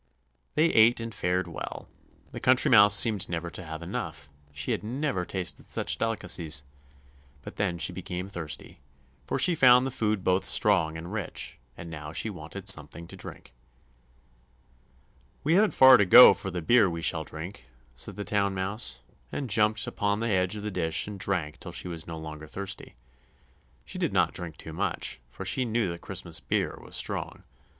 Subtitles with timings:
[0.55, 1.87] They ate and fared well;
[2.31, 6.63] the Country Mouse seemed never to have enough; she had never tasted such delicacies.
[7.43, 8.79] But then she became thirsty,
[9.27, 13.15] for she found the food both strong and rich, and now she wanted something to
[13.15, 13.53] drink.
[15.43, 17.65] "We haven't far to go for the beer we shall drink,"
[17.95, 21.71] said the Town Mouse, and jumped upon the edge of the dish and drank till
[21.71, 22.95] she was no longer thirsty;
[23.85, 27.43] she did not drink too much, for she knew the Christmas beer was strong.